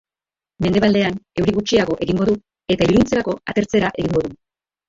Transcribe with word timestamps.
Mendebaldean 0.65 1.19
euri 1.43 1.53
gutxiago 1.59 1.97
egingo 2.07 2.27
du, 2.31 2.35
eta 2.77 2.91
iluntzerako 2.93 3.39
atertzera 3.53 3.93
egingo 4.07 4.27
du. 4.29 4.35